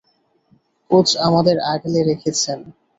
Coach 0.89 1.09
আমাদের 1.27 1.57
আগলে 1.73 1.99
রেখেছেন! 2.03 2.59